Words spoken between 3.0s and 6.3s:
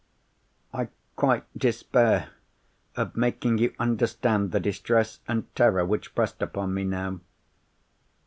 making you understand the distress and terror which